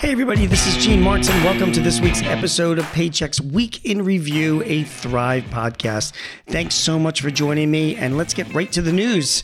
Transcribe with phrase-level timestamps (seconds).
[0.00, 3.84] Hey, everybody, this is Gene Marks, and welcome to this week's episode of Paychex Week
[3.84, 6.12] in Review, a Thrive podcast.
[6.46, 9.42] Thanks so much for joining me, and let's get right to the news.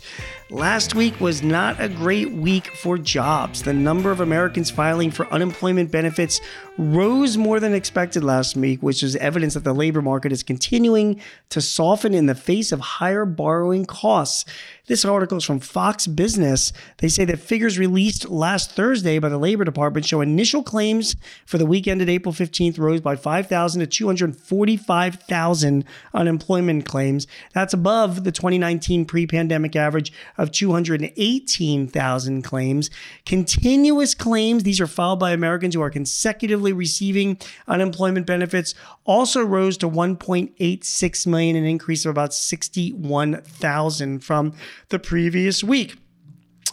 [0.54, 3.64] Last week was not a great week for jobs.
[3.64, 6.40] The number of Americans filing for unemployment benefits
[6.78, 11.20] rose more than expected last week, which is evidence that the labor market is continuing
[11.48, 14.44] to soften in the face of higher borrowing costs.
[14.86, 16.72] This article is from Fox Business.
[16.98, 21.56] They say that figures released last Thursday by the Labor Department show initial claims for
[21.56, 27.26] the week ended April 15th rose by 5,000 to 245,000 unemployment claims.
[27.54, 30.12] That's above the 2019 pre pandemic average
[30.44, 32.90] of 218,000 claims.
[33.26, 39.76] Continuous claims, these are filed by Americans who are consecutively receiving unemployment benefits, also rose
[39.78, 44.52] to 1.86 million, an increase of about 61,000 from
[44.90, 45.96] the previous week.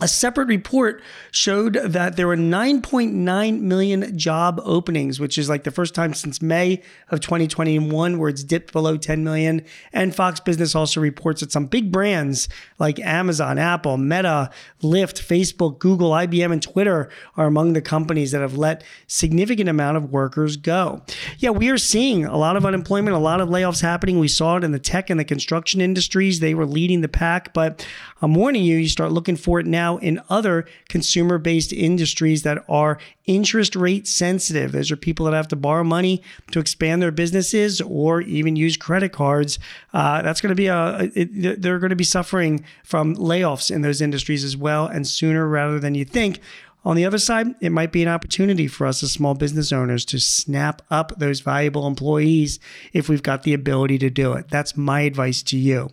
[0.02, 5.70] A separate report showed that there were 9.9 million job openings, which is like the
[5.70, 9.64] first time since May of 2021 where it's dipped below 10 million.
[9.94, 14.50] And Fox Business also reports that some big brands like Amazon, Apple, Meta,
[14.82, 19.98] Lyft, Facebook, Google, IBM, and Twitter are among the companies that have let significant amount
[19.98, 21.04] of workers go.
[21.38, 24.18] Yeah, we are seeing a lot of unemployment, a lot of layoffs happening.
[24.18, 26.40] We saw it in the tech and the construction industries.
[26.40, 27.86] They were leading the pack, but
[28.24, 32.64] I'm warning you, you start looking for it now in other consumer based industries that
[32.70, 34.72] are interest rate sensitive.
[34.72, 38.78] Those are people that have to borrow money to expand their businesses or even use
[38.78, 39.60] credit cards.
[39.94, 43.82] Uh, that's going to be a, it, they're going to be suffering from layoffs in
[43.82, 46.40] those industries as well, and sooner rather than you think.
[46.84, 50.04] On the other side, it might be an opportunity for us as small business owners
[50.06, 52.60] to snap up those valuable employees
[52.92, 54.50] if we've got the ability to do it.
[54.50, 55.92] That's my advice to you.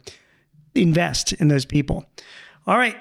[0.74, 2.06] Invest in those people.
[2.66, 2.96] All right,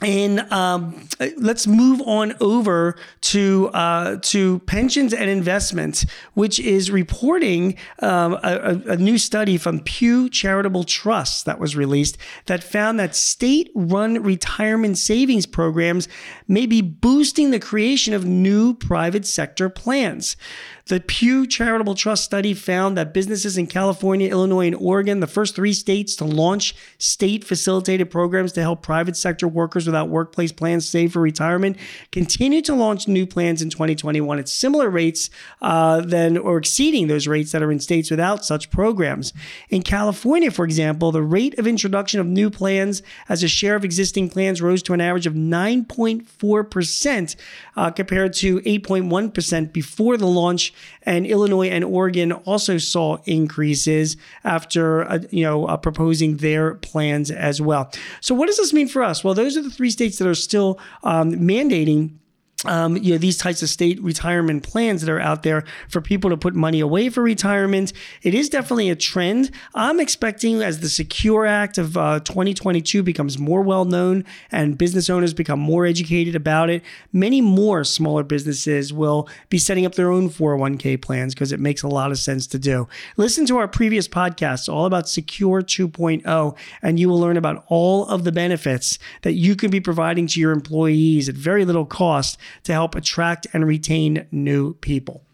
[0.00, 7.76] and um, let's move on over to uh, to pensions and investments, which is reporting
[8.00, 12.16] um, a, a, new study from Pew Charitable Trust that was released
[12.46, 16.06] that found that state-run retirement savings programs
[16.46, 20.36] may be boosting the creation of new private sector plans.
[20.86, 25.54] The Pew Charitable Trust study found that businesses in California, Illinois, and Oregon, the first
[25.54, 30.88] three states to launch state facilitated programs to help private sector workers without workplace plans
[30.88, 31.76] save for retirement,
[32.12, 37.26] continue to launch new plans in 2021 at similar rates uh, than or exceeding those
[37.26, 39.32] rates that are in states without such programs.
[39.70, 43.84] In California, for example, the rate of introduction of new plans as a share of
[43.84, 47.36] existing plans rose to an average of 9.4%
[47.76, 50.72] uh, compared to 8.1% before the launch
[51.08, 57.30] and Illinois and Oregon also saw increases after uh, you know uh, proposing their plans
[57.30, 57.90] as well.
[58.20, 59.24] So what does this mean for us?
[59.24, 62.10] Well, those are the three states that are still um, mandating
[62.64, 66.30] um, you know these types of state retirement plans that are out there for people
[66.30, 67.92] to put money away for retirement.
[68.22, 69.52] It is definitely a trend.
[69.74, 75.08] I'm expecting as the Secure Act of uh, 2022 becomes more well known and business
[75.08, 76.82] owners become more educated about it,
[77.12, 81.82] many more smaller businesses will be setting up their own 401k plans because it makes
[81.82, 82.88] a lot of sense to do.
[83.16, 88.06] Listen to our previous podcasts all about Secure 2.0, and you will learn about all
[88.06, 92.36] of the benefits that you can be providing to your employees at very little cost
[92.64, 95.24] to help attract and retain new people.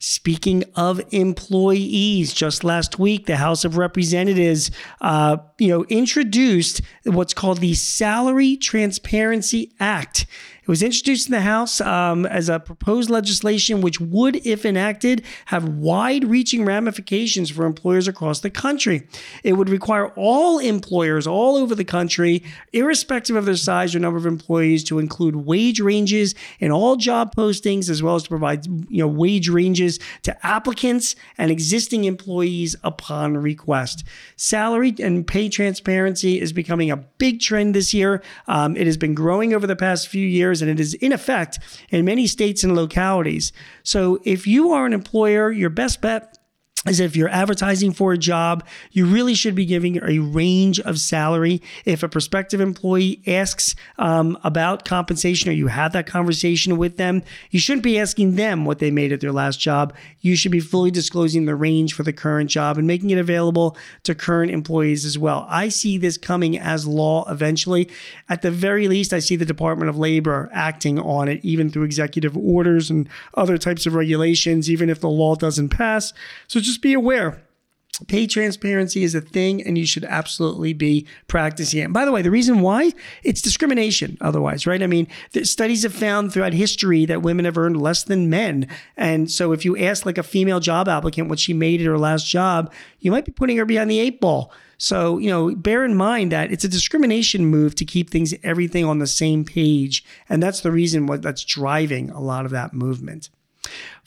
[0.00, 7.34] Speaking of employees, just last week, the House of Representatives, uh, you know, introduced what's
[7.34, 10.26] called the Salary Transparency Act.
[10.68, 15.24] It was introduced in the House um, as a proposed legislation which would, if enacted,
[15.46, 19.08] have wide reaching ramifications for employers across the country.
[19.42, 24.18] It would require all employers all over the country, irrespective of their size or number
[24.18, 28.66] of employees, to include wage ranges in all job postings, as well as to provide
[28.66, 34.04] you know, wage ranges to applicants and existing employees upon request.
[34.36, 38.22] Salary and pay transparency is becoming a big trend this year.
[38.48, 41.58] Um, it has been growing over the past few years and it is in effect
[41.90, 43.52] in many states and localities.
[43.82, 46.37] So if you are an employer, your best bet
[46.88, 50.98] is if you're advertising for a job, you really should be giving a range of
[50.98, 51.62] salary.
[51.84, 57.22] If a prospective employee asks um, about compensation or you have that conversation with them,
[57.50, 59.94] you shouldn't be asking them what they made at their last job.
[60.20, 63.76] You should be fully disclosing the range for the current job and making it available
[64.04, 65.46] to current employees as well.
[65.48, 67.88] I see this coming as law eventually.
[68.28, 71.84] At the very least, I see the Department of Labor acting on it, even through
[71.84, 76.12] executive orders and other types of regulations, even if the law doesn't pass.
[76.46, 77.42] So just be aware
[78.06, 81.84] pay transparency is a thing and you should absolutely be practicing it.
[81.84, 82.92] And by the way, the reason why
[83.24, 84.82] it's discrimination otherwise, right?
[84.82, 85.08] I mean,
[85.42, 88.68] studies have found throughout history that women have earned less than men.
[88.96, 91.98] And so if you ask like a female job applicant what she made at her
[91.98, 94.52] last job, you might be putting her behind the eight ball.
[94.80, 98.84] So, you know, bear in mind that it's a discrimination move to keep things everything
[98.84, 100.04] on the same page.
[100.28, 103.28] And that's the reason what that's driving a lot of that movement.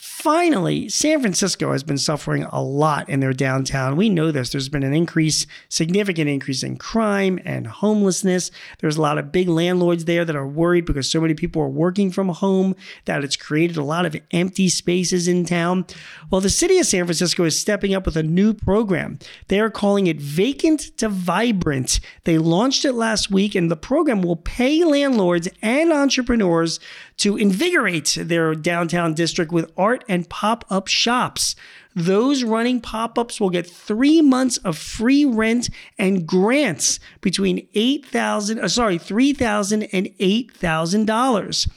[0.03, 3.95] Finally, San Francisco has been suffering a lot in their downtown.
[3.95, 4.49] We know this.
[4.49, 8.49] There's been an increase, significant increase in crime and homelessness.
[8.79, 11.69] There's a lot of big landlords there that are worried because so many people are
[11.69, 12.75] working from home
[13.05, 15.85] that it's created a lot of empty spaces in town.
[16.31, 19.19] Well, the city of San Francisco is stepping up with a new program.
[19.49, 21.99] They are calling it Vacant to Vibrant.
[22.23, 26.79] They launched it last week, and the program will pay landlords and entrepreneurs
[27.17, 31.55] to invigorate their downtown district with art and pop up shops.
[31.93, 38.05] Those running pop ups will get three months of free rent and grants between eight
[38.05, 41.67] thousand, uh, sorry, three thousand and eight thousand dollars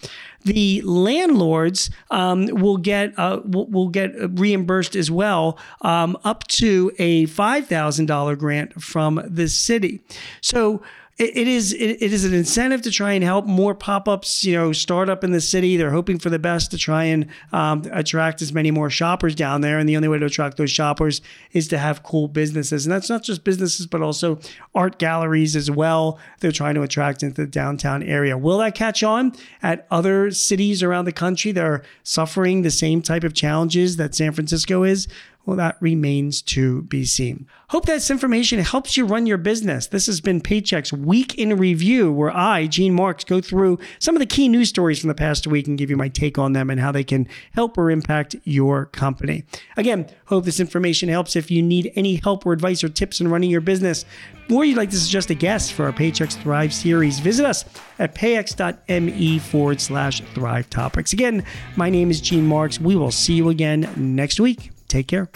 [0.45, 6.93] the landlords um, will get uh, will, will, get reimbursed as well, um, up to
[6.99, 10.03] a five thousand dollar grant from the city.
[10.41, 10.83] So
[11.17, 14.55] it, it is it, it is an incentive to try and help more pop-ups you
[14.55, 15.77] know start up in the city.
[15.77, 19.61] They're hoping for the best to try and um, attract as many more shoppers down
[19.61, 19.79] there.
[19.79, 21.21] And the only way to attract those shoppers
[21.53, 22.85] is to have cool businesses.
[22.85, 24.41] And that's not just businesses but also
[24.75, 26.19] art galleries as well.
[26.41, 28.37] They're trying to attract into the downtown area.
[28.37, 29.33] Will that catch on
[29.63, 34.15] at other cities around the country that are suffering the same type of challenges that
[34.15, 35.07] san francisco is
[35.47, 37.47] well, that remains to be seen.
[37.69, 39.87] Hope this information helps you run your business.
[39.87, 44.21] This has been Paychex Week in Review, where I, Gene Marks, go through some of
[44.21, 46.71] the key news stories from the past week and give you my take on them
[46.71, 49.45] and how they can help or impact your company.
[49.77, 51.37] Again, hope this information helps.
[51.37, 54.05] If you need any help or advice or tips in running your business,
[54.51, 57.65] or you'd like to suggest a guest for our Paychex Thrive series, visit us
[57.99, 61.13] at payx.me forward slash thrive topics.
[61.13, 61.45] Again,
[61.77, 62.81] my name is Gene Marks.
[62.81, 64.74] We will see you again next week.
[64.95, 65.29] Take care.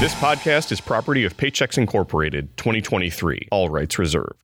[0.00, 4.40] This podcast is property of Paychex Incorporated, 2023, all rights reserved.